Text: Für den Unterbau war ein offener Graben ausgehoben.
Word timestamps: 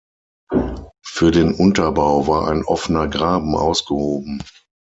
Für 1.05 1.29
den 1.29 1.53
Unterbau 1.53 2.25
war 2.25 2.47
ein 2.47 2.63
offener 2.63 3.07
Graben 3.07 3.53
ausgehoben. 3.53 4.41